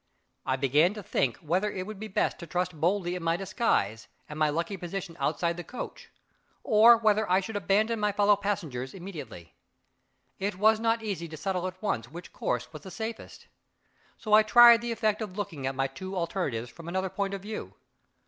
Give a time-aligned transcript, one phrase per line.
[0.47, 4.07] I began to think whether it would be best to trust boldly in my disguise,
[4.27, 6.09] and my lucky position outside the coach,
[6.63, 9.53] or whether I should abandon my fellow passengers immediately.
[10.39, 13.45] It was not easy to settle at once which course was the safest
[14.17, 17.43] so I tried the effect of looking at my two alternatives from another point of
[17.43, 17.75] view.